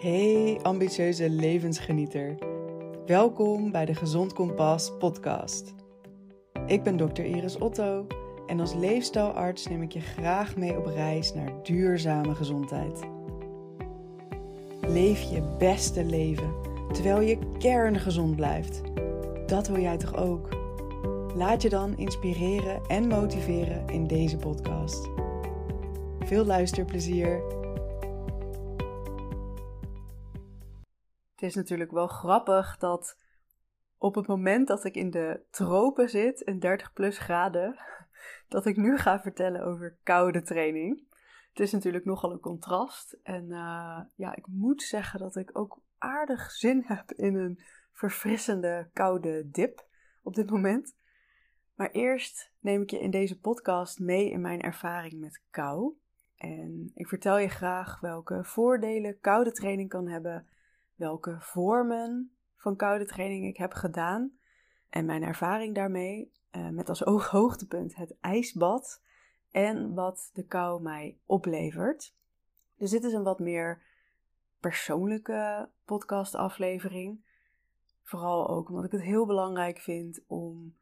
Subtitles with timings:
[0.00, 2.38] Hey ambitieuze levensgenieter.
[3.06, 5.74] Welkom bij de Gezond Kompas podcast.
[6.66, 8.06] Ik ben dokter Iris Otto
[8.46, 13.00] en als leefstijlarts neem ik je graag mee op reis naar duurzame gezondheid.
[14.80, 16.54] Leef je beste leven
[16.92, 18.82] terwijl je kerngezond blijft.
[19.46, 20.48] Dat wil jij toch ook?
[21.34, 25.08] Laat je dan inspireren en motiveren in deze podcast.
[26.20, 27.59] Veel luisterplezier
[31.40, 33.18] Het is natuurlijk wel grappig dat
[33.98, 37.76] op het moment dat ik in de tropen zit, in 30 plus graden,
[38.48, 41.02] dat ik nu ga vertellen over koude training.
[41.48, 43.18] Het is natuurlijk nogal een contrast.
[43.22, 47.60] En uh, ja, ik moet zeggen dat ik ook aardig zin heb in een
[47.92, 49.86] verfrissende koude dip
[50.22, 50.96] op dit moment.
[51.74, 55.94] Maar eerst neem ik je in deze podcast mee in mijn ervaring met kou.
[56.36, 60.46] En ik vertel je graag welke voordelen koude training kan hebben
[61.00, 64.32] welke vormen van koude training ik heb gedaan
[64.88, 69.02] en mijn ervaring daarmee, uh, met als hoogtepunt het ijsbad
[69.50, 72.14] en wat de kou mij oplevert.
[72.76, 73.82] Dus dit is een wat meer
[74.58, 77.24] persoonlijke podcastaflevering.
[78.02, 80.76] Vooral ook omdat ik het heel belangrijk vind om,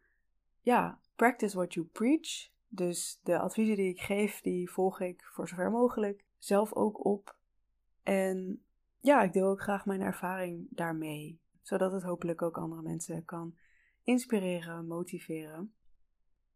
[0.60, 2.48] ja, practice what you preach.
[2.69, 7.36] Dus de adviezen die ik geef, die volg ik voor zover mogelijk zelf ook op.
[8.03, 8.62] En
[9.00, 13.56] ja, ik deel ook graag mijn ervaring daarmee, zodat het hopelijk ook andere mensen kan
[14.02, 15.72] inspireren, motiveren.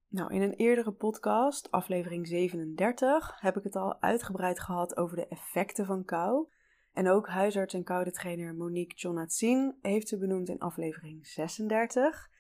[0.09, 5.29] Nou, in een eerdere podcast, aflevering 37, heb ik het al uitgebreid gehad over de
[5.29, 6.49] effecten van kou.
[6.93, 12.31] En ook huisarts en koude trainer Monique Jonatzin heeft ze benoemd in aflevering 36.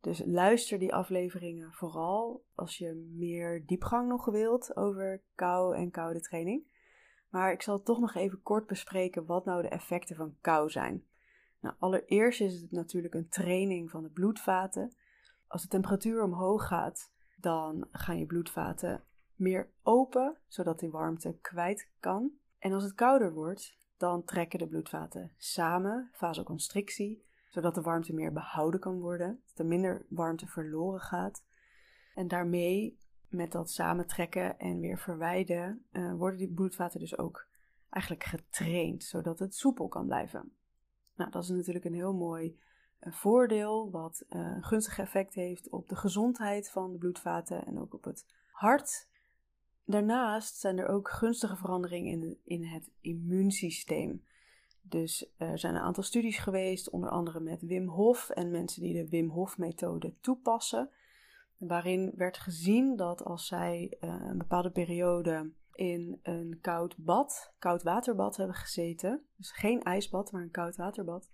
[0.00, 6.20] Dus luister die afleveringen vooral als je meer diepgang nog wilt over kou en koude
[6.20, 6.73] training.
[7.34, 11.04] Maar ik zal toch nog even kort bespreken wat nou de effecten van kou zijn.
[11.60, 14.96] Nou, allereerst is het natuurlijk een training van de bloedvaten.
[15.46, 21.88] Als de temperatuur omhoog gaat, dan gaan je bloedvaten meer open, zodat die warmte kwijt
[22.00, 22.30] kan.
[22.58, 28.32] En als het kouder wordt, dan trekken de bloedvaten samen, vasoconstrictie, zodat de warmte meer
[28.32, 31.44] behouden kan worden, dat er minder warmte verloren gaat.
[32.14, 32.98] En daarmee
[33.34, 37.46] met dat samentrekken en weer verwijden, uh, worden die bloedvaten dus ook
[37.90, 40.52] eigenlijk getraind, zodat het soepel kan blijven.
[41.14, 42.58] Nou, dat is natuurlijk een heel mooi
[43.00, 47.80] uh, voordeel, wat uh, een gunstig effect heeft op de gezondheid van de bloedvaten en
[47.80, 49.08] ook op het hart.
[49.84, 54.24] Daarnaast zijn er ook gunstige veranderingen in, in het immuunsysteem.
[54.82, 58.94] Dus er zijn een aantal studies geweest, onder andere met Wim Hof en mensen die
[58.94, 60.90] de Wim Hof-methode toepassen
[61.58, 67.82] waarin werd gezien dat als zij uh, een bepaalde periode in een koud bad, koud
[67.82, 71.30] waterbad hebben gezeten, dus geen ijsbad, maar een koud waterbad,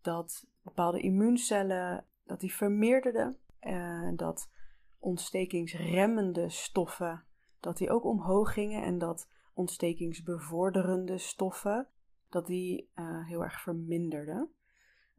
[0.00, 4.50] dat bepaalde immuuncellen dat die vermeerderden en uh, dat
[4.98, 7.24] ontstekingsremmende stoffen
[7.64, 11.88] dat die ook omhoog gingen en dat ontstekingsbevorderende stoffen
[12.28, 14.50] dat die uh, heel erg verminderden.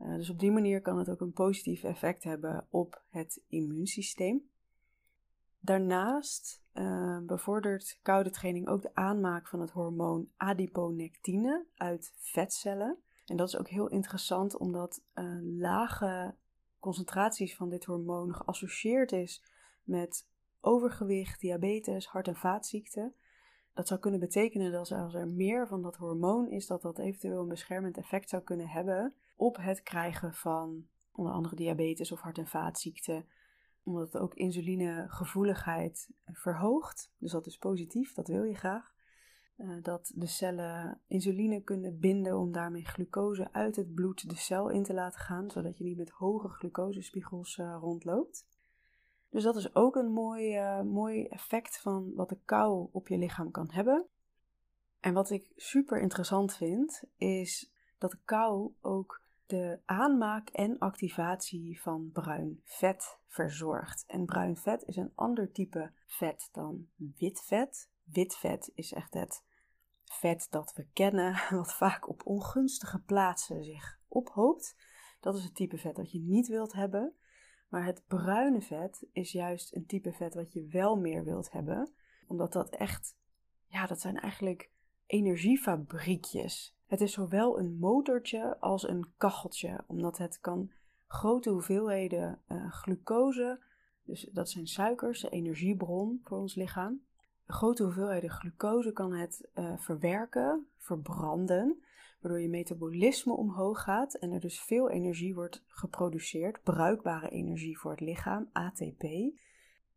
[0.01, 4.50] Uh, dus op die manier kan het ook een positief effect hebben op het immuunsysteem.
[5.59, 12.97] Daarnaast uh, bevordert koude training ook de aanmaak van het hormoon adiponectine uit vetcellen.
[13.25, 16.35] En dat is ook heel interessant omdat uh, lage
[16.79, 19.44] concentraties van dit hormoon geassocieerd is
[19.83, 20.27] met
[20.62, 23.13] overgewicht, diabetes, hart- en vaatziekten.
[23.73, 27.41] Dat zou kunnen betekenen dat als er meer van dat hormoon is, dat dat eventueel
[27.41, 32.38] een beschermend effect zou kunnen hebben op het krijgen van onder andere diabetes of hart-
[32.38, 33.25] en vaatziekten.
[33.84, 37.12] Omdat het ook insulinegevoeligheid verhoogt.
[37.18, 38.94] Dus dat is positief, dat wil je graag.
[39.57, 44.69] Uh, dat de cellen insuline kunnen binden om daarmee glucose uit het bloed de cel
[44.69, 48.47] in te laten gaan, zodat je niet met hoge glucosespiegels uh, rondloopt.
[49.29, 53.18] Dus dat is ook een mooi, uh, mooi effect van wat de kou op je
[53.18, 54.06] lichaam kan hebben.
[55.00, 61.81] En wat ik super interessant vind, is dat de kou ook de aanmaak en activatie
[61.81, 64.03] van bruin vet verzorgt.
[64.07, 67.89] En bruin vet is een ander type vet dan wit vet.
[68.03, 69.44] Wit vet is echt het
[70.03, 74.75] vet dat we kennen, wat vaak op ongunstige plaatsen zich ophoopt.
[75.19, 77.13] Dat is het type vet dat je niet wilt hebben.
[77.69, 81.94] Maar het bruine vet is juist een type vet wat je wel meer wilt hebben.
[82.27, 83.18] Omdat dat echt,
[83.68, 84.71] ja, dat zijn eigenlijk
[85.06, 86.78] energiefabriekjes.
[86.86, 90.72] Het is zowel een motortje als een kacheltje, omdat het kan
[91.07, 93.60] grote hoeveelheden uh, glucose,
[94.04, 97.02] dus dat zijn suikers, de energiebron voor ons lichaam.
[97.48, 101.84] Grote hoeveelheden glucose kan het uh, verwerken, verbranden,
[102.19, 107.92] waardoor je metabolisme omhoog gaat en er dus veel energie wordt geproduceerd, bruikbare energie voor
[107.92, 109.04] het lichaam, ATP.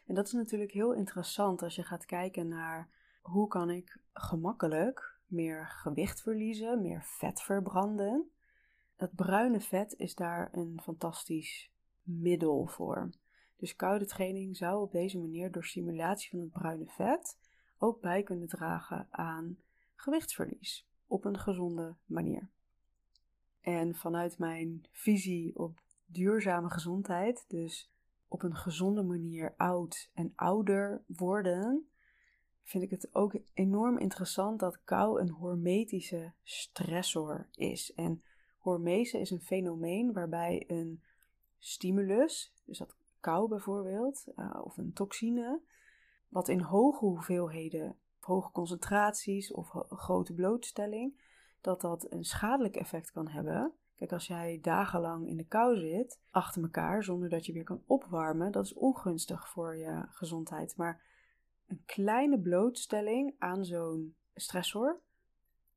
[0.06, 2.88] En dat is natuurlijk heel interessant als je gaat kijken naar
[3.30, 8.30] hoe kan ik gemakkelijk meer gewicht verliezen, meer vet verbranden.
[8.96, 11.70] Dat bruine vet is daar een fantastisch
[12.02, 13.10] middel voor.
[13.56, 17.38] Dus koude training zou op deze manier door stimulatie van het bruine vet
[17.78, 19.58] ook bij kunnen dragen aan
[19.94, 22.48] gewichtsverlies op een gezonde manier.
[23.60, 27.90] En vanuit mijn visie op duurzame gezondheid, dus
[28.28, 31.88] op een gezonde manier oud en ouder worden,
[32.68, 37.92] vind ik het ook enorm interessant dat kou een hormetische stressor is.
[37.94, 38.22] En
[38.58, 41.02] hormese is een fenomeen waarbij een
[41.58, 45.60] stimulus, dus dat kou bijvoorbeeld, uh, of een toxine,
[46.28, 51.20] wat in hoge hoeveelheden, hoge concentraties of grote blootstelling,
[51.60, 53.72] dat dat een schadelijk effect kan hebben.
[53.94, 57.82] Kijk, als jij dagenlang in de kou zit, achter elkaar, zonder dat je weer kan
[57.86, 60.76] opwarmen, dat is ongunstig voor je gezondheid.
[60.76, 61.07] Maar
[61.68, 65.00] een kleine blootstelling aan zo'n stressor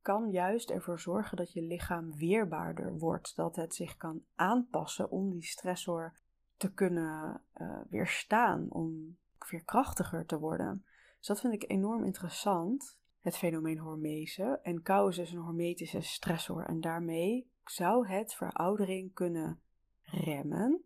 [0.01, 3.35] kan juist ervoor zorgen dat je lichaam weerbaarder wordt.
[3.35, 6.13] Dat het zich kan aanpassen om die stressor
[6.57, 10.85] te kunnen uh, weerstaan, om veerkrachtiger te worden.
[11.17, 14.59] Dus dat vind ik enorm interessant, het fenomeen hormese.
[14.63, 19.59] En kou is dus een hormetische stressor en daarmee zou het veroudering kunnen
[20.01, 20.83] remmen,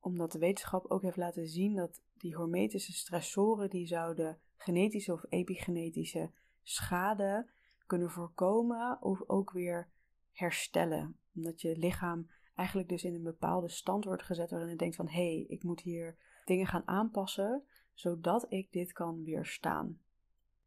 [0.00, 5.24] omdat de wetenschap ook heeft laten zien dat die hormetische stressoren die zouden genetische of
[5.28, 6.30] epigenetische
[6.62, 7.50] schade
[7.86, 9.88] kunnen voorkomen of ook weer
[10.32, 11.16] herstellen.
[11.34, 15.08] Omdat je lichaam eigenlijk dus in een bepaalde stand wordt gezet waarin het denkt van
[15.08, 17.62] hé, hey, ik moet hier dingen gaan aanpassen
[17.94, 19.98] zodat ik dit kan weerstaan.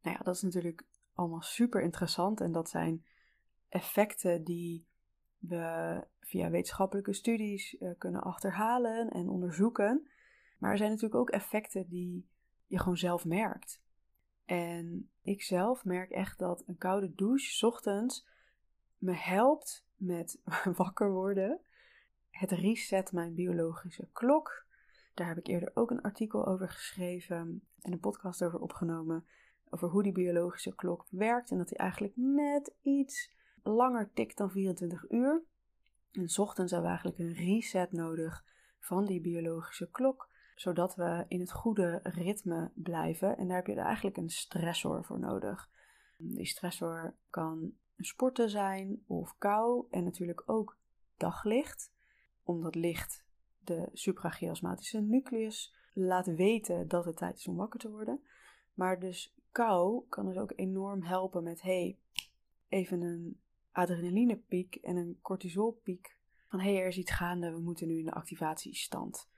[0.02, 3.06] Nou ja, dat is natuurlijk allemaal super interessant en dat zijn
[3.69, 4.86] effecten die
[5.38, 10.07] we via wetenschappelijke studies uh, kunnen achterhalen en onderzoeken.
[10.57, 12.28] Maar er zijn natuurlijk ook effecten die
[12.68, 13.81] je gewoon zelf merkt.
[14.46, 18.28] En ik zelf merk echt dat een koude douche ochtends
[18.98, 20.42] me helpt met
[20.78, 21.62] wakker worden.
[22.30, 24.66] Het reset mijn biologische klok.
[25.13, 29.25] Daar heb ik eerder ook een artikel over geschreven en een podcast over opgenomen.
[29.69, 34.52] Over hoe die biologische klok werkt en dat die eigenlijk net iets langer tikt dan
[34.52, 35.44] 24 uur.
[36.12, 38.46] En ochtends hebben we eigenlijk een reset nodig
[38.80, 43.38] van die biologische klok, zodat we in het goede ritme blijven.
[43.38, 45.69] En daar heb je eigenlijk een stressor voor nodig.
[46.18, 50.78] Die stressor kan sporten zijn of kou en natuurlijk ook
[51.18, 51.92] daglicht,
[52.44, 53.24] omdat licht
[53.60, 58.24] de suprachiasmatische nucleus laat weten dat het tijd is om wakker te worden.
[58.74, 61.98] Maar dus kou kan dus ook enorm helpen met hey,
[62.68, 63.40] even een
[63.72, 66.18] adrenalinepiek en een cortisolpiek.
[66.48, 69.30] Van hey, er is iets gaande, we moeten nu in de activatiestand.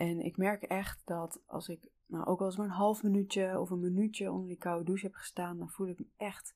[0.00, 3.60] En ik merk echt dat als ik nou, ook al eens maar een half minuutje
[3.60, 6.54] of een minuutje onder die koude douche heb gestaan, dan voel ik me echt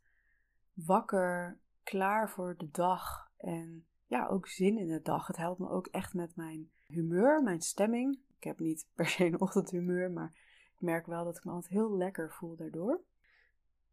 [0.73, 3.31] wakker, klaar voor de dag.
[3.37, 5.27] En ja, ook zin in de dag.
[5.27, 8.19] Het helpt me ook echt met mijn humeur, mijn stemming.
[8.37, 10.33] Ik heb niet per se een ochtendhumeur, maar
[10.75, 13.01] ik merk wel dat ik me altijd heel lekker voel daardoor.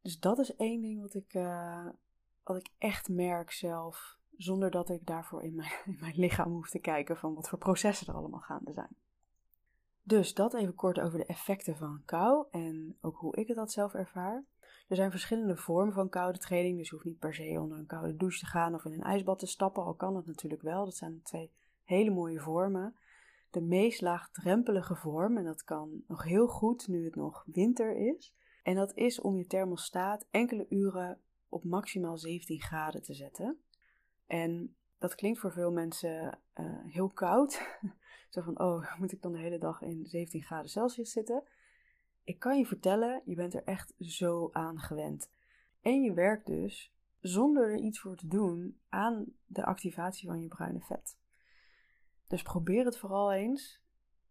[0.01, 1.87] Dus dat is één ding wat ik, uh,
[2.43, 6.69] wat ik echt merk zelf, zonder dat ik daarvoor in mijn, in mijn lichaam hoef
[6.69, 8.95] te kijken van wat voor processen er allemaal gaande zijn.
[10.03, 13.71] Dus dat even kort over de effecten van kou en ook hoe ik het dat
[13.71, 14.43] zelf ervaar.
[14.87, 17.85] Er zijn verschillende vormen van koude training, dus je hoeft niet per se onder een
[17.85, 20.85] koude douche te gaan of in een ijsbad te stappen, al kan dat natuurlijk wel.
[20.85, 21.51] Dat zijn twee
[21.83, 22.95] hele mooie vormen.
[23.49, 28.33] De meest laagdrempelige vorm, en dat kan nog heel goed nu het nog winter is,
[28.63, 33.61] en dat is om je thermostaat enkele uren op maximaal 17 graden te zetten.
[34.27, 37.79] En dat klinkt voor veel mensen uh, heel koud.
[38.29, 41.43] Zo van, oh, moet ik dan de hele dag in 17 graden Celsius zitten?
[42.23, 45.31] Ik kan je vertellen, je bent er echt zo aan gewend.
[45.81, 50.47] En je werkt dus, zonder er iets voor te doen, aan de activatie van je
[50.47, 51.17] bruine vet.
[52.27, 53.81] Dus probeer het vooral eens.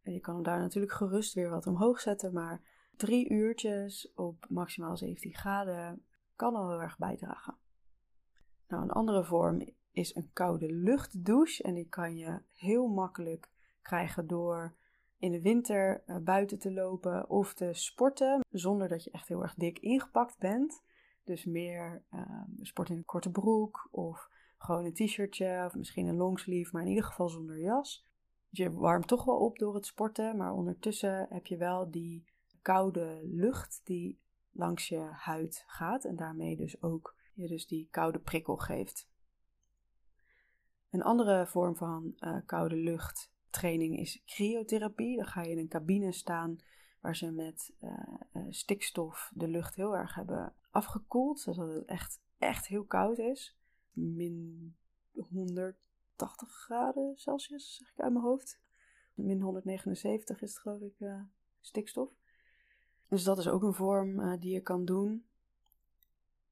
[0.02, 2.62] En je kan hem daar natuurlijk gerust weer wat omhoog zetten, maar
[2.96, 6.04] drie uurtjes op maximaal 17 graden
[6.36, 7.56] kan al heel erg bijdragen.
[8.68, 9.62] Nou, een andere vorm
[9.92, 13.50] is een koude luchtdouche en die kan je heel makkelijk
[13.82, 14.74] krijgen door
[15.18, 19.42] in de winter eh, buiten te lopen of te sporten zonder dat je echt heel
[19.42, 20.82] erg dik ingepakt bent.
[21.24, 24.28] Dus meer uh, sport in een korte broek of
[24.58, 28.08] gewoon een t-shirtje of misschien een longsleeve, maar in ieder geval zonder jas.
[28.48, 32.24] Je warmt toch wel op door het sporten, maar ondertussen heb je wel die
[32.62, 34.20] koude lucht die
[34.50, 39.09] langs je huid gaat en daarmee dus ook je dus die koude prikkel geeft.
[40.90, 45.16] Een andere vorm van uh, koude luchttraining is cryotherapie.
[45.16, 46.58] Dan ga je in een cabine staan
[47.00, 47.90] waar ze met uh,
[48.32, 53.56] uh, stikstof de lucht heel erg hebben afgekoeld, zodat het echt, echt heel koud is.
[53.92, 54.74] Min
[55.12, 58.60] 180 graden Celsius, zeg ik uit mijn hoofd.
[59.14, 60.94] Min 179 is het geloof ik
[61.60, 62.10] stikstof.
[63.08, 65.24] Dus dat is ook een vorm die je kan doen.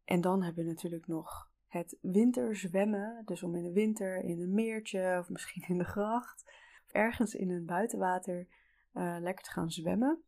[0.04, 3.22] En dan hebben we natuurlijk nog het winterzwemmen.
[3.24, 6.44] Dus om in de winter in een meertje of misschien in de gracht
[6.86, 8.46] of ergens in een buitenwater
[8.94, 10.22] uh, lekker te gaan zwemmen.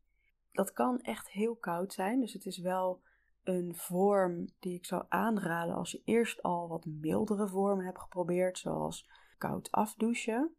[0.53, 2.21] Dat kan echt heel koud zijn.
[2.21, 3.03] Dus het is wel
[3.43, 8.59] een vorm die ik zou aanraden als je eerst al wat mildere vormen hebt geprobeerd,
[8.59, 10.55] zoals koud afdouchen.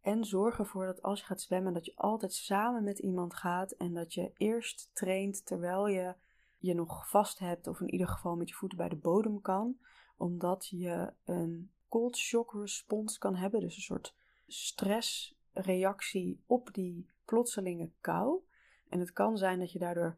[0.00, 3.70] En zorg ervoor dat als je gaat zwemmen, dat je altijd samen met iemand gaat
[3.70, 6.14] en dat je eerst traint terwijl je
[6.58, 9.78] je nog vast hebt, of in ieder geval met je voeten bij de bodem kan,
[10.18, 14.14] omdat je een cold shock response kan hebben, dus een soort
[14.46, 18.40] stressreactie op die plotselinge kou.
[18.88, 20.16] En het kan zijn dat je daardoor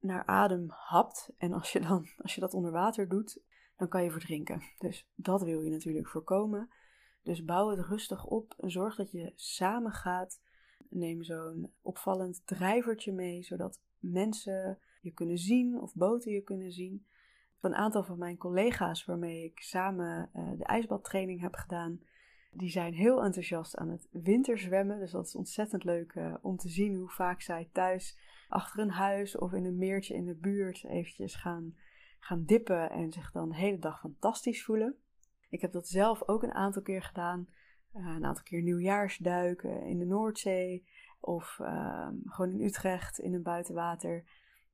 [0.00, 1.30] naar adem hapt.
[1.38, 3.40] En als je, dan, als je dat onder water doet,
[3.76, 4.62] dan kan je verdrinken.
[4.78, 6.70] Dus dat wil je natuurlijk voorkomen.
[7.22, 10.40] Dus bouw het rustig op en zorg dat je samen gaat.
[10.88, 17.06] Neem zo'n opvallend drijvertje mee, zodat mensen je kunnen zien of boten je kunnen zien.
[17.60, 22.00] Een aantal van mijn collega's waarmee ik samen uh, de ijsbadtraining heb gedaan,
[22.52, 24.98] die zijn heel enthousiast aan het winterzwemmen.
[24.98, 28.90] Dus dat is ontzettend leuk uh, om te zien hoe vaak zij thuis achter een
[28.90, 31.74] huis of in een meertje in de buurt eventjes gaan,
[32.18, 34.96] gaan dippen en zich dan de hele dag fantastisch voelen.
[35.48, 37.48] Ik heb dat zelf ook een aantal keer gedaan.
[37.94, 40.86] Uh, een aantal keer nieuwjaarsduiken in de Noordzee
[41.20, 44.24] of ehm, gewoon in Utrecht in een buitenwater.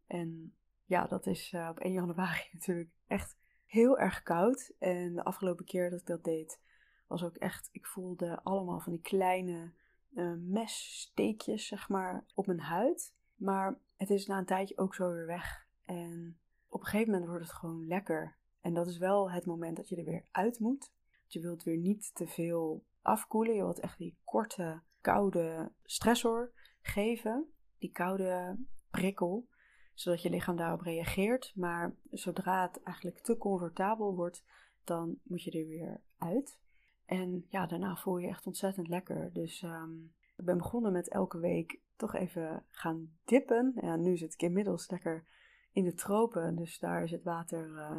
[0.06, 0.54] En
[0.86, 4.72] ja, dat is uh, op 1 januari natuurlijk echt heel erg koud.
[4.78, 6.60] En de afgelopen keer dat ik dat deed,
[7.06, 9.72] was ook echt, ik voelde allemaal van die kleine
[10.14, 13.14] uh, messteekjes, zeg maar, op mijn huid.
[13.34, 15.66] Maar het is na een tijdje ook zo weer weg.
[15.84, 16.38] En
[16.68, 18.36] op een gegeven moment wordt het gewoon lekker.
[18.60, 20.92] En dat is wel het moment dat je er weer uit moet.
[21.26, 23.54] Je wilt weer niet te veel afkoelen.
[23.54, 27.52] Je wilt echt die korte, koude stressor geven.
[27.78, 28.58] Die koude
[28.90, 29.48] prikkel
[29.96, 31.52] zodat je lichaam daarop reageert.
[31.54, 34.44] Maar zodra het eigenlijk te comfortabel wordt,
[34.84, 36.58] dan moet je er weer uit.
[37.04, 39.32] En ja, daarna voel je echt ontzettend lekker.
[39.32, 43.72] Dus um, ik ben begonnen met elke week toch even gaan dippen.
[43.80, 45.24] Ja, nu zit ik inmiddels lekker
[45.72, 47.96] in de tropen, dus daar is het water uh,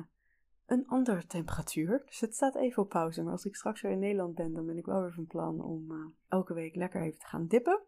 [0.66, 2.04] een andere temperatuur.
[2.06, 3.24] Dus het staat even op pauze.
[3.24, 5.62] Maar als ik straks weer in Nederland ben, dan ben ik wel weer van plan
[5.62, 7.82] om uh, elke week lekker even te gaan dippen.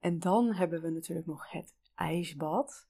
[0.00, 2.88] En dan hebben we natuurlijk nog het ijsbad.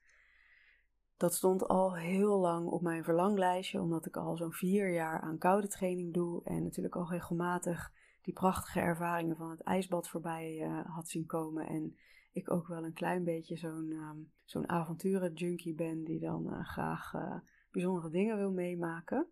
[1.20, 5.38] Dat stond al heel lang op mijn verlanglijstje, omdat ik al zo'n vier jaar aan
[5.38, 10.80] koude training doe en natuurlijk al regelmatig die prachtige ervaringen van het ijsbad voorbij uh,
[10.84, 11.66] had zien komen.
[11.66, 11.96] En
[12.32, 17.12] ik ook wel een klein beetje zo'n um, zo'n avonturen-junkie ben die dan uh, graag
[17.14, 17.36] uh,
[17.70, 19.26] bijzondere dingen wil meemaken.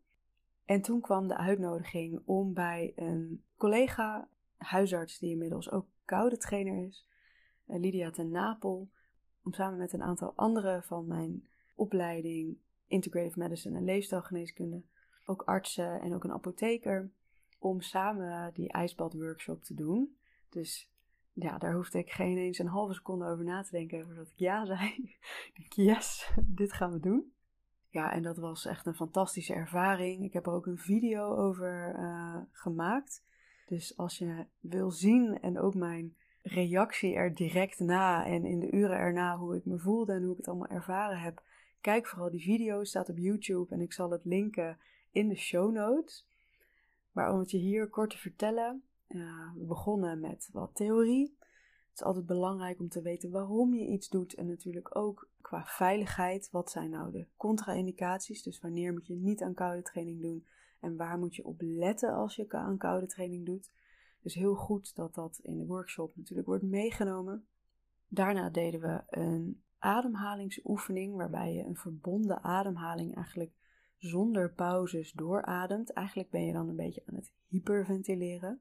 [0.65, 6.87] En toen kwam de uitnodiging om bij een collega, huisarts die inmiddels ook koude trainer
[6.87, 7.09] is,
[7.65, 8.91] Lydia ten Napel,
[9.43, 14.83] om samen met een aantal andere van mijn opleiding Integrative Medicine en leefstijlgeneeskunde.
[15.27, 17.11] Ook artsen en ook een apotheker.
[17.59, 20.17] Om samen die ijsbadworkshop te doen.
[20.49, 20.91] Dus
[21.33, 24.39] ja, daar hoefde ik geen eens een halve seconde over na te denken voordat ik
[24.39, 25.17] ja zei.
[25.65, 27.33] ik yes, dit gaan we doen.
[27.91, 30.25] Ja, en dat was echt een fantastische ervaring.
[30.25, 33.25] Ik heb er ook een video over uh, gemaakt.
[33.67, 38.71] Dus als je wil zien en ook mijn reactie er direct na en in de
[38.71, 41.43] uren erna hoe ik me voelde en hoe ik het allemaal ervaren heb,
[41.81, 44.79] Kijk vooral die video, staat op YouTube en ik zal het linken
[45.11, 46.27] in de show notes.
[47.13, 51.37] Maar om het je hier kort te vertellen, uh, we begonnen met wat theorie.
[51.89, 55.65] Het is altijd belangrijk om te weten waarom je iets doet en natuurlijk ook qua
[55.65, 56.51] veiligheid.
[56.51, 58.43] Wat zijn nou de contra-indicaties?
[58.43, 60.47] Dus wanneer moet je niet aan koude training doen
[60.81, 63.71] en waar moet je op letten als je aan koude training doet?
[64.23, 67.47] Dus heel goed dat dat in de workshop natuurlijk wordt meegenomen.
[68.09, 73.53] Daarna deden we een ademhalingsoefening, waarbij je een verbonden ademhaling eigenlijk
[73.99, 75.93] zonder pauzes doorademt.
[75.93, 78.61] Eigenlijk ben je dan een beetje aan het hyperventileren.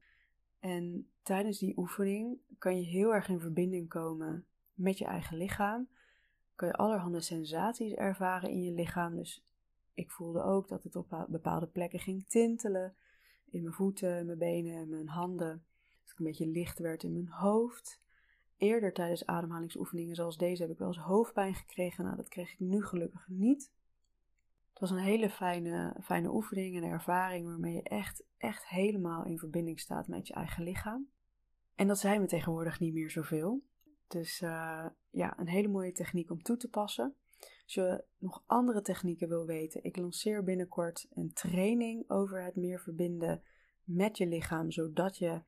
[0.60, 5.88] En tijdens die oefening kan je heel erg in verbinding komen met je eigen lichaam.
[6.56, 9.16] Kan je allerhande sensaties ervaren in je lichaam.
[9.16, 9.46] Dus
[9.94, 12.96] ik voelde ook dat het op bepaalde plekken ging tintelen.
[13.50, 15.66] In mijn voeten, mijn benen, mijn handen.
[16.02, 18.02] Dat ik een beetje licht werd in mijn hoofd.
[18.58, 22.04] Eerder tijdens ademhalingsoefeningen zoals deze heb ik wel eens hoofdpijn gekregen.
[22.04, 23.72] Nou, dat kreeg ik nu gelukkig niet.
[24.70, 29.40] Het was een hele fijne, fijne oefening en ervaring waarmee je echt, echt helemaal in
[29.40, 31.10] verbinding staat met je eigen lichaam.
[31.76, 33.64] En dat zijn we tegenwoordig niet meer zoveel.
[34.08, 37.16] Dus uh, ja, een hele mooie techniek om toe te passen.
[37.64, 42.80] Als je nog andere technieken wil weten, ik lanceer binnenkort een training over het meer
[42.80, 43.44] verbinden
[43.84, 45.42] met je lichaam, zodat je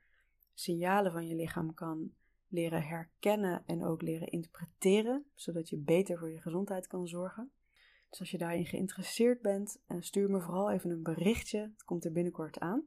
[0.53, 2.11] signalen van je lichaam kan
[2.49, 7.51] leren herkennen en ook leren interpreteren, zodat je beter voor je gezondheid kan zorgen.
[8.09, 11.59] Dus als je daarin geïnteresseerd bent, eh, stuur me vooral even een berichtje.
[11.59, 12.83] Het komt er binnenkort aan.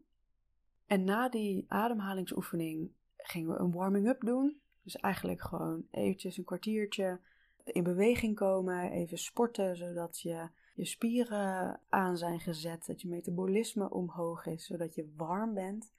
[0.87, 4.61] En na die ademhalingsoefening gingen we een warming-up doen.
[4.83, 7.21] Dus eigenlijk gewoon eventjes een kwartiertje
[7.65, 13.91] in beweging komen, even sporten, zodat je, je spieren aan zijn gezet, dat je metabolisme
[13.91, 15.93] omhoog is, zodat je warm bent.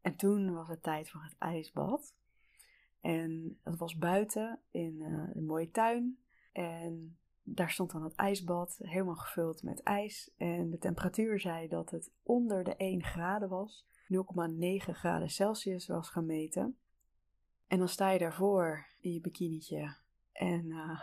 [0.00, 2.14] En toen was het tijd voor het ijsbad.
[3.04, 6.18] En dat was buiten in uh, een mooie tuin.
[6.52, 10.30] En daar stond dan het ijsbad, helemaal gevuld met ijs.
[10.36, 13.86] En de temperatuur zei dat het onder de 1 graden was.
[13.86, 13.90] 0,9
[14.76, 16.76] graden Celsius was gemeten.
[17.66, 19.96] En dan sta je daarvoor in je bikinietje.
[20.32, 21.00] En uh,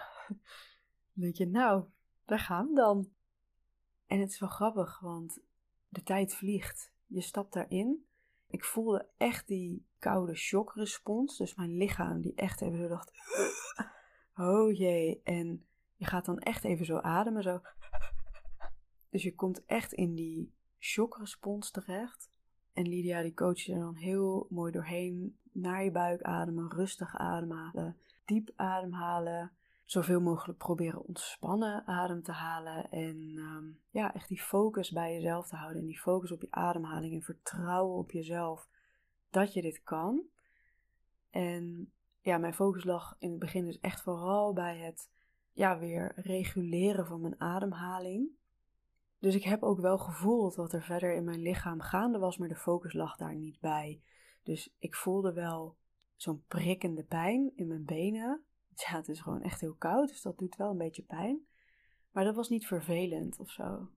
[1.14, 1.86] denk je, nou,
[2.26, 3.10] daar gaan we dan.
[4.06, 5.40] En het is wel grappig, want
[5.90, 6.94] de tijd vliegt.
[7.06, 8.06] Je stapt daarin.
[8.52, 11.38] Ik voelde echt die koude shockrespons.
[11.38, 13.12] Dus mijn lichaam die echt even zo dacht,
[14.36, 15.22] oh jee.
[15.24, 15.66] En
[15.96, 17.62] je gaat dan echt even zo ademen, zo.
[19.10, 22.30] Dus je komt echt in die shockrespons terecht.
[22.74, 25.40] En Lydia die coacht je er dan heel mooi doorheen.
[25.52, 29.52] Naar je buik ademen, rustig ademhalen, diep ademhalen.
[29.92, 32.92] Zoveel mogelijk proberen ontspannen adem te halen.
[32.92, 35.82] En ehm, ja, echt die focus bij jezelf te houden.
[35.82, 38.68] En die focus op je ademhaling en vertrouwen op jezelf
[39.30, 40.22] dat je dit kan.
[41.30, 45.10] En ja, mijn focus lag in het begin dus echt vooral bij het
[45.52, 48.30] ja, weer reguleren van mijn ademhaling.
[49.20, 52.48] Dus ik heb ook wel gevoeld wat er verder in mijn lichaam gaande was, maar
[52.48, 54.02] de focus lag daar niet bij.
[54.44, 55.76] Dus ik voelde wel
[56.16, 58.46] zo'n prikkende pijn in mijn benen.
[58.88, 61.46] Ja, het is gewoon echt heel koud, dus dat doet wel een beetje pijn.
[62.12, 63.90] Maar dat was niet vervelend of zo.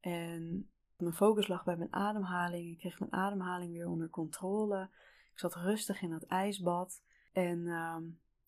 [0.00, 2.72] En mijn focus lag bij mijn ademhaling.
[2.72, 4.90] Ik kreeg mijn ademhaling weer onder controle.
[5.32, 7.02] Ik zat rustig in dat ijsbad.
[7.32, 7.96] En uh,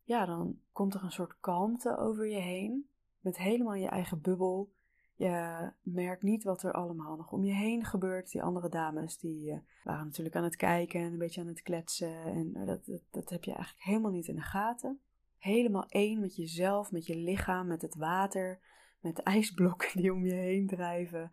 [0.02, 2.88] ja, dan komt er een soort kalmte over je heen.
[3.20, 4.72] Met helemaal je eigen bubbel.
[5.14, 8.30] Je merkt niet wat er allemaal nog om je heen gebeurt.
[8.30, 11.62] Die andere dames die uh, waren natuurlijk aan het kijken en een beetje aan het
[11.62, 12.22] kletsen.
[12.22, 15.00] En dat, dat, dat heb je eigenlijk helemaal niet in de gaten.
[15.46, 18.60] Helemaal één met jezelf, met je lichaam, met het water,
[19.00, 21.32] met de ijsblokken die om je heen drijven.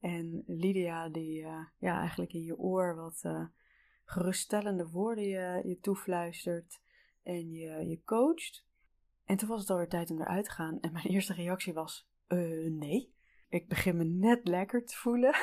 [0.00, 3.22] En Lydia die uh, ja, eigenlijk in je oor wat
[4.04, 6.80] geruststellende woorden je, je toefluistert
[7.22, 8.66] en je, je coacht.
[9.24, 10.80] En toen was het alweer tijd om eruit te gaan.
[10.80, 13.14] En mijn eerste reactie was: uh, nee.
[13.48, 15.34] Ik begin me net lekker te voelen.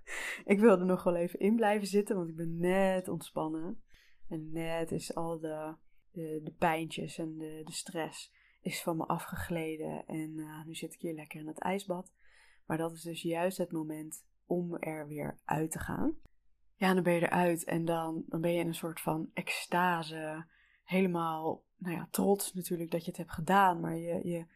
[0.52, 3.82] ik wilde nog wel even in blijven zitten, want ik ben net ontspannen.
[4.28, 5.76] En net is al de,
[6.12, 10.06] de, de pijntjes en de, de stress is van me afgegleden.
[10.06, 12.12] En uh, nu zit ik hier lekker in het ijsbad.
[12.66, 16.14] Maar dat is dus juist het moment om er weer uit te gaan.
[16.74, 20.44] Ja, dan ben je eruit en dan, dan ben je in een soort van extase
[20.84, 23.80] helemaal nou ja, trots natuurlijk dat je het hebt gedaan.
[23.80, 24.46] Maar je, je,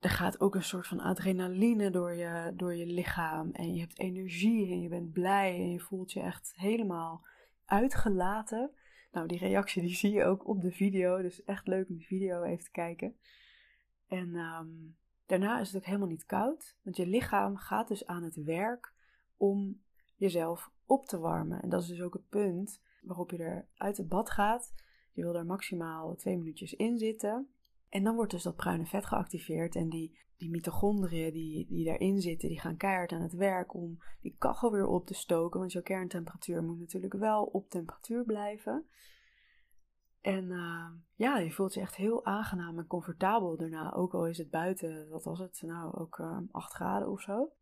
[0.00, 3.50] er gaat ook een soort van adrenaline door je, door je lichaam.
[3.52, 7.26] En je hebt energie en je bent blij en je voelt je echt helemaal
[7.64, 8.70] uitgelaten.
[9.14, 11.22] Nou, die reactie die zie je ook op de video.
[11.22, 13.16] Dus echt leuk om die video even te kijken.
[14.06, 14.68] En ehm,
[15.26, 16.76] daarna is het ook helemaal niet koud.
[16.82, 18.94] Want je lichaam gaat dus aan het werk
[19.36, 19.82] om
[20.16, 21.62] jezelf op te warmen.
[21.62, 24.74] En dat is dus ook het punt waarop je er uit het bad gaat.
[25.12, 27.53] Je wil daar maximaal twee minuutjes in zitten.
[27.94, 29.74] En dan wordt dus dat bruine vet geactiveerd.
[29.76, 33.98] En die, die mitochondriën die, die daarin zitten, die gaan keihard aan het werk om
[34.20, 35.60] die kachel weer op te stoken.
[35.60, 38.86] Want jouw kerntemperatuur moet natuurlijk wel op temperatuur blijven.
[40.20, 43.92] En uh, ja, je voelt je echt heel aangenaam en comfortabel daarna.
[43.92, 45.62] Ook al is het buiten, wat was het?
[45.62, 47.52] Nou, ook uh, ehm, 8 graden of zo.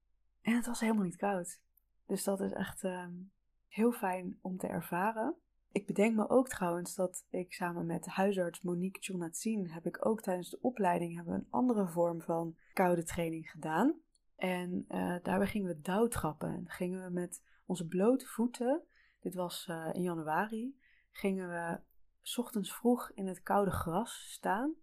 [0.41, 1.61] En het was helemaal niet koud.
[2.07, 3.07] Dus dat is echt uh,
[3.69, 5.37] heel fijn om te ervaren.
[5.73, 10.21] Ik bedenk me ook trouwens dat ik samen met huisarts Monique Jonatzin heb ik ook
[10.21, 14.01] tijdens de opleiding hebben een andere vorm van koude training gedaan.
[14.37, 16.49] En uh, daarbij gingen we douwtrappen.
[16.49, 18.83] En gingen we met onze blote voeten,
[19.21, 20.79] dit was uh, in januari,
[21.11, 21.81] gingen we
[22.37, 24.75] ochtends vroeg in het koude gras staan.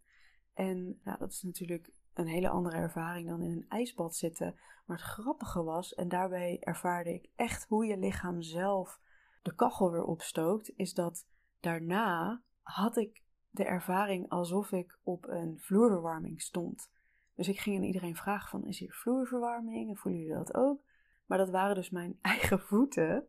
[0.54, 4.60] En nou, dat is natuurlijk een hele andere ervaring dan in een ijsbad zitten.
[4.86, 9.00] Maar het grappige was, en daarbij ervaarde ik echt hoe je lichaam zelf
[9.42, 11.26] de kachel weer opstookt, is dat
[11.60, 16.90] daarna had ik de ervaring alsof ik op een vloerverwarming stond.
[17.36, 19.90] Dus ik ging aan iedereen vragen van, is hier vloerverwarming?
[19.90, 20.82] En voelen jullie dat ook?
[21.26, 23.28] Maar dat waren dus mijn eigen voeten,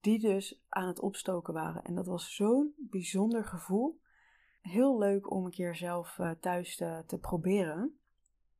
[0.00, 1.82] die dus aan het opstoken waren.
[1.82, 4.00] En dat was zo'n bijzonder gevoel.
[4.60, 7.98] Heel leuk om een keer zelf uh, thuis te, te proberen.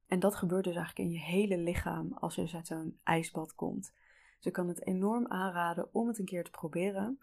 [0.06, 3.54] En dat gebeurt dus eigenlijk in je hele lichaam als je dus uit zo'n ijsbad
[3.54, 3.92] komt.
[4.40, 7.18] Ik kan het enorm aanraden om het een keer te proberen.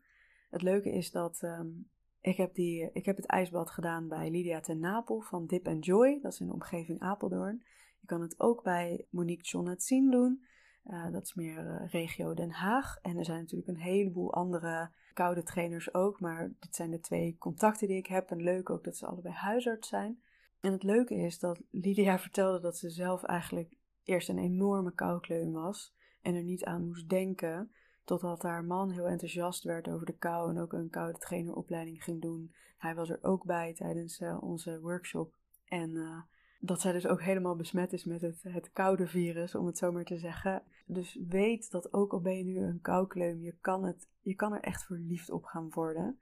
[0.49, 1.89] Het leuke is dat um,
[2.21, 6.19] ik, heb die, ik heb het ijsbad gedaan bij Lydia ten Napel van Dip Joy.
[6.21, 7.63] Dat is in de omgeving Apeldoorn.
[7.99, 10.45] Je kan het ook bij Monique John zien doen.
[10.86, 12.97] Uh, dat is meer uh, regio Den Haag.
[13.01, 16.19] En er zijn natuurlijk een heleboel andere koude trainers ook.
[16.19, 18.30] Maar dit zijn de twee contacten die ik heb.
[18.30, 20.21] En leuk ook dat ze allebei huisarts zijn.
[20.60, 25.51] En het leuke is dat Lydia vertelde dat ze zelf eigenlijk eerst een enorme koukleum
[25.51, 25.93] was.
[26.25, 27.71] En er niet aan moest denken.
[28.03, 32.21] Totdat haar man heel enthousiast werd over de kou en ook een koude traineropleiding ging
[32.21, 32.53] doen.
[32.77, 35.33] Hij was er ook bij tijdens uh, onze workshop.
[35.65, 36.21] En uh,
[36.59, 39.91] dat zij dus ook helemaal besmet is met het, het koude virus, om het zo
[39.91, 40.63] maar te zeggen.
[40.85, 44.53] Dus weet dat ook al ben je nu een koukleum, je kan, het, je kan
[44.53, 46.19] er echt verliefd op gaan worden.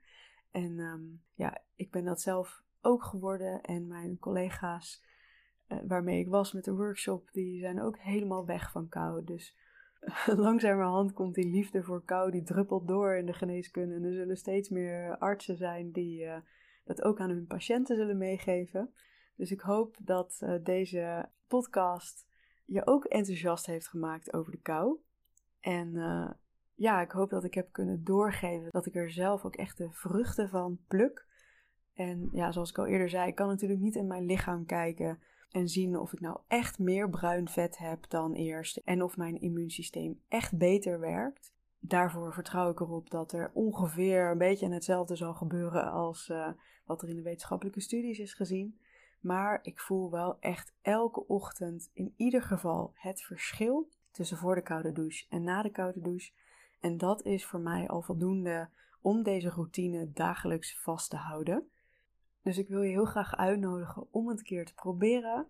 [0.50, 3.60] En um, ja, ik ben dat zelf ook geworden.
[3.60, 5.04] En mijn collega's
[5.68, 9.24] uh, waarmee ik was met de workshop, die zijn ook helemaal weg van kou.
[9.24, 9.62] Dus
[10.36, 13.94] langzamerhand komt die liefde voor kou, die druppelt door in de geneeskunde.
[13.94, 16.36] En er zullen steeds meer artsen zijn die uh,
[16.84, 18.94] dat ook aan hun patiënten zullen meegeven.
[19.36, 22.26] Dus ik hoop dat uh, deze podcast
[22.64, 24.98] je ook enthousiast heeft gemaakt over de kou.
[25.60, 26.30] En uh,
[26.74, 29.90] ja, ik hoop dat ik heb kunnen doorgeven dat ik er zelf ook echt de
[29.90, 31.26] vruchten van pluk.
[31.94, 35.18] En ja, zoals ik al eerder zei, ik kan natuurlijk niet in mijn lichaam kijken
[35.54, 39.40] en zien of ik nou echt meer bruin vet heb dan eerst en of mijn
[39.40, 41.52] immuunsysteem echt beter werkt.
[41.78, 46.48] Daarvoor vertrouw ik erop dat er ongeveer een beetje hetzelfde zal gebeuren als uh,
[46.84, 48.78] wat er in de wetenschappelijke studies is gezien.
[49.20, 54.62] Maar ik voel wel echt elke ochtend in ieder geval het verschil tussen voor de
[54.62, 56.32] koude douche en na de koude douche.
[56.80, 58.68] En dat is voor mij al voldoende
[59.00, 61.68] om deze routine dagelijks vast te houden.
[62.44, 65.46] Dus ik wil je heel graag uitnodigen om het een keer te proberen.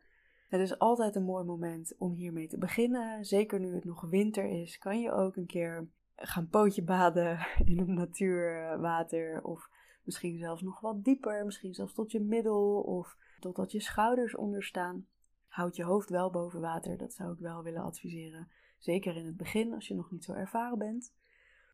[0.48, 3.24] Het is altijd een mooi moment om hiermee te beginnen.
[3.24, 7.78] Zeker nu het nog winter is, kan je ook een keer gaan pootje baden in
[7.78, 9.44] het natuurwater.
[9.44, 9.70] Of
[10.02, 15.06] misschien zelfs nog wat dieper, misschien zelfs tot je middel of totdat je schouders onderstaan.
[15.48, 18.48] Houd je hoofd wel boven water, dat zou ik wel willen adviseren.
[18.78, 21.12] Zeker in het begin, als je nog niet zo ervaren bent.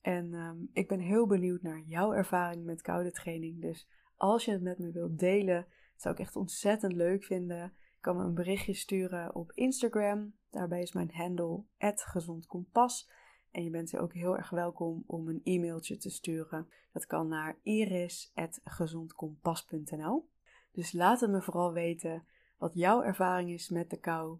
[0.02, 3.60] En um, ik ben heel benieuwd naar jouw ervaring met koude training.
[3.60, 3.88] Dus
[4.20, 7.72] als je het met me wilt delen, zou ik echt ontzettend leuk vinden.
[7.94, 10.34] Je kan me een berichtje sturen op Instagram.
[10.50, 13.10] Daarbij is mijn handle @gezondkompas.
[13.50, 16.68] En je bent ook heel erg welkom om een e-mailtje te sturen.
[16.92, 20.28] Dat kan naar iris@gezondkompas.nl.
[20.72, 22.26] Dus laat het me vooral weten
[22.58, 24.38] wat jouw ervaring is met de kou.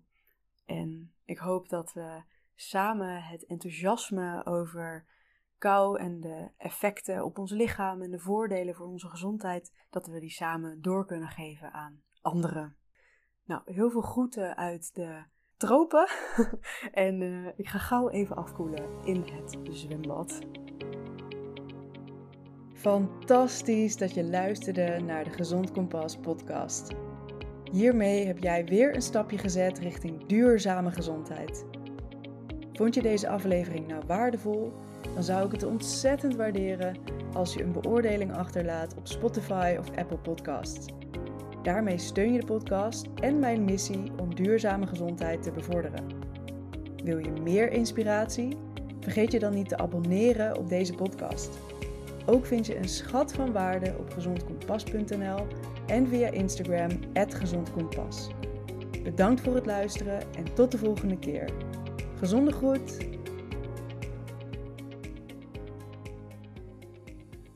[0.64, 2.22] En ik hoop dat we
[2.54, 5.06] samen het enthousiasme over
[5.60, 10.20] kou en de effecten op ons lichaam en de voordelen voor onze gezondheid, dat we
[10.20, 12.76] die samen door kunnen geven aan anderen.
[13.44, 15.22] Nou, heel veel groeten uit de
[15.56, 16.08] tropen.
[16.92, 20.38] en uh, ik ga gauw even afkoelen in het zwembad.
[22.74, 26.94] Fantastisch dat je luisterde naar de Gezond Kompas podcast.
[27.72, 31.64] Hiermee heb jij weer een stapje gezet richting duurzame gezondheid.
[32.80, 34.72] Vond je deze aflevering nou waardevol?
[35.14, 36.96] Dan zou ik het ontzettend waarderen
[37.32, 40.86] als je een beoordeling achterlaat op Spotify of Apple Podcasts.
[41.62, 46.04] Daarmee steun je de podcast en mijn missie om duurzame gezondheid te bevorderen.
[47.04, 48.56] Wil je meer inspiratie?
[49.00, 51.58] Vergeet je dan niet te abonneren op deze podcast.
[52.26, 55.46] Ook vind je een schat van waarde op gezondkompas.nl
[55.86, 56.90] en via Instagram
[57.28, 58.30] @gezondkompas.
[59.02, 61.69] Bedankt voor het luisteren en tot de volgende keer.
[62.20, 62.98] Gezonde groet.